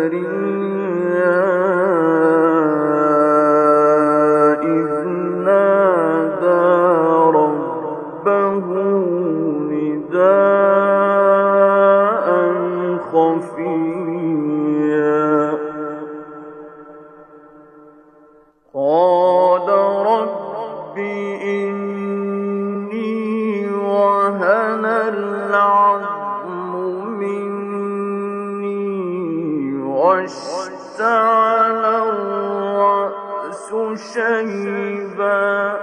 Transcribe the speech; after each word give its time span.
زكريا 0.00 1.40
واشتعل 30.10 31.84
الرأس 31.84 33.70
شيبا. 34.14 35.76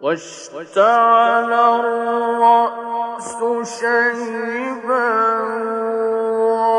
واشتعل 0.00 1.52
الرأس 1.52 3.38
شيبا 3.80 5.10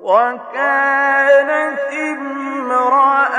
وكانت 0.00 1.92
امرأتي 1.92 3.38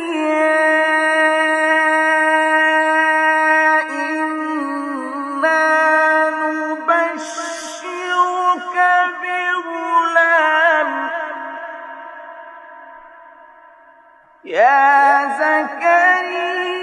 يا 14.45 15.37
زكريا. 15.37 16.80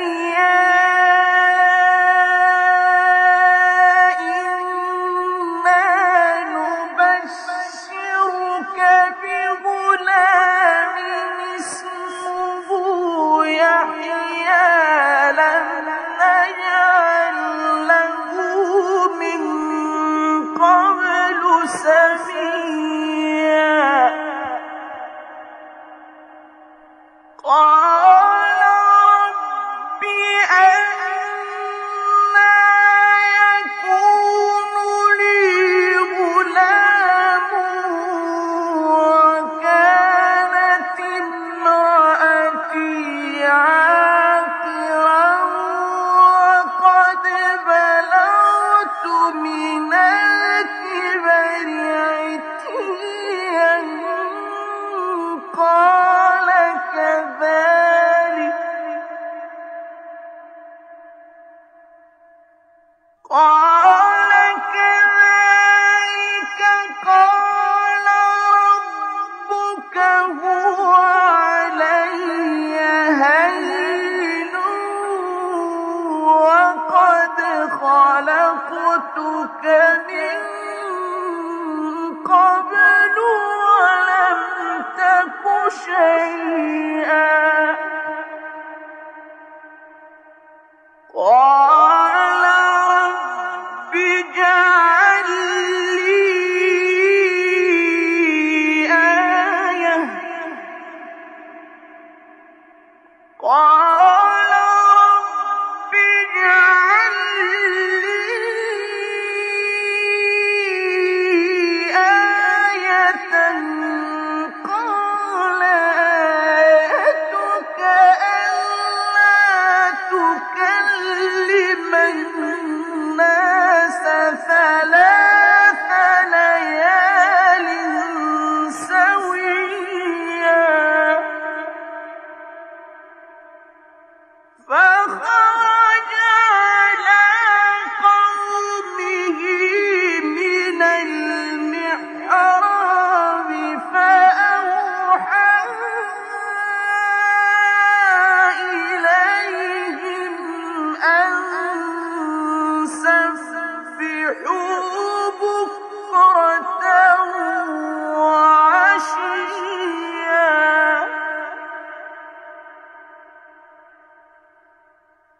فلا 124.36 125.07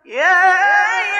يا 0.08 1.17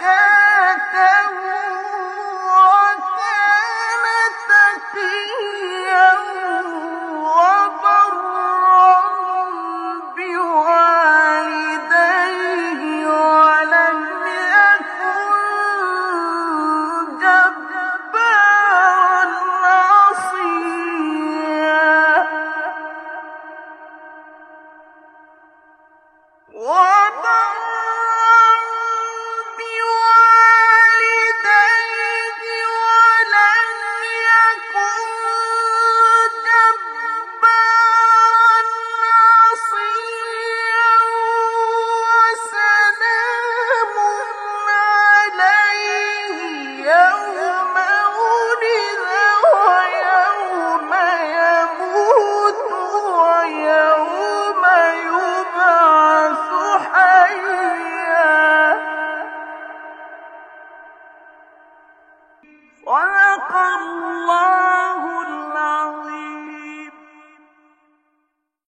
Yeah. 0.00 0.33